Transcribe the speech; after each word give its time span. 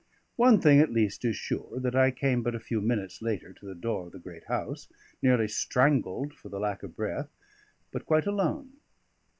One 0.35 0.59
thing 0.59 0.79
at 0.79 0.91
least 0.91 1.23
is 1.25 1.35
sure, 1.35 1.79
that 1.79 1.95
I 1.95 2.09
came 2.09 2.41
but 2.41 2.55
a 2.55 2.59
few 2.59 2.81
minutes 2.81 3.21
later 3.21 3.53
to 3.53 3.65
the 3.67 3.75
door 3.75 4.07
of 4.07 4.11
the 4.13 4.17
great 4.17 4.45
house, 4.47 4.87
nearly 5.21 5.47
strangled 5.47 6.33
for 6.33 6.49
the 6.49 6.57
lack 6.59 6.81
of 6.81 6.95
breath, 6.95 7.29
but 7.91 8.07
quite 8.07 8.25
alone. 8.25 8.71